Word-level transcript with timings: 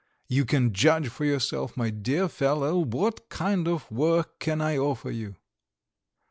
You 0.27 0.45
can 0.45 0.73
judge 0.73 1.09
for 1.09 1.25
yourself, 1.25 1.77
my 1.77 1.91
dear 1.91 2.27
fellow, 2.27 2.79
what 2.83 3.29
kind 3.29 3.67
of 3.67 3.91
work 3.91 4.39
can 4.39 4.59
I 4.59 4.75
offer 4.75 5.11
you?" 5.11 5.35